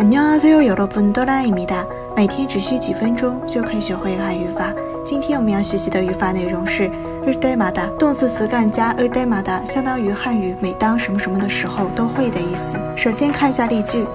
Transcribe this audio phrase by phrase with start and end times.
[0.00, 1.84] 안녕하세요여러분도라입니다
[2.16, 4.72] 每天只需几分钟就可以学会汉语法。
[5.04, 6.90] 今天我们要学习的语法内容是
[7.22, 12.78] 日때马达，动词词干加日때马达，相当于汉语每当什么什么的时候都会的意思。
[12.96, 14.06] 首先看一下例句：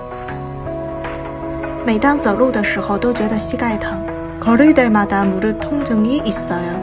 [1.86, 3.96] 每当走路的时候都觉得膝盖疼。
[4.42, 6.80] 걸을때마다무릎통증이있어요。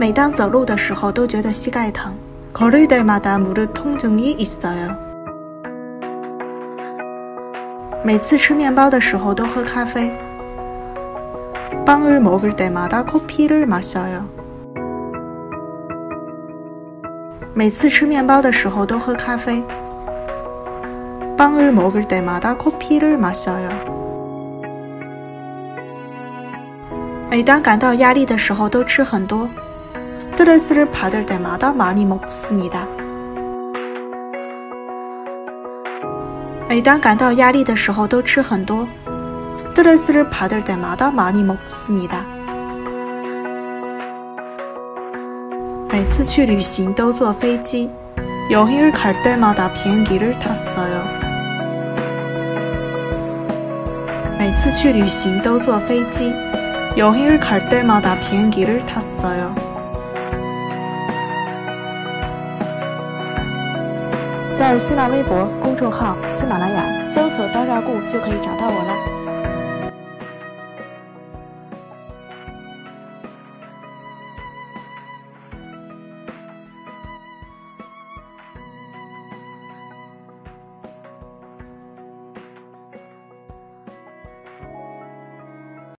[0.00, 2.12] 每当走路的时候都觉得膝盖疼。
[2.52, 5.05] 걸을때마다무릎통증이있어요。
[8.04, 10.10] 每次吃面包的时候都喝咖啡。
[11.86, 14.24] 빵을먹을때마다커피를마셔요。
[17.54, 19.62] 每次吃面包的时候都喝咖啡。
[21.36, 23.70] 빵을먹을때마다커피를마셔요。
[27.30, 29.48] 每当感到压力的时候都吃很多。
[30.22, 32.95] 스트레스를받을때마다많이먹습니다
[36.68, 38.86] 每当感到压力的时候都吃很多。
[39.58, 42.24] 스트레스를받을때마다많이먹습니다
[45.88, 47.90] 每次去旅行都坐飞机。
[48.50, 51.04] 여행을갈때마다비행기를탔어요
[54.38, 56.32] 每次去旅行都坐飞机。
[56.96, 59.65] 여행을갈때마다비행기를탔어요
[64.57, 69.16] 在新浪微博公众号“喜马拉雅”搜索“刀扎固”就可以找到我了。